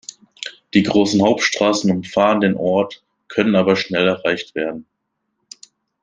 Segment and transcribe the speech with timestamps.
[0.73, 4.87] Die großen Hauptstraßen umfahren den Ort, können aber schnell erreicht werden.